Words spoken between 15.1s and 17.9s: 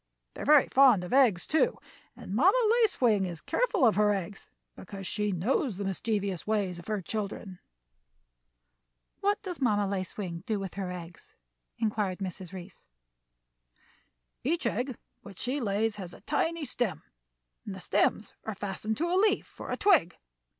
which she lays has a tiny stem, and the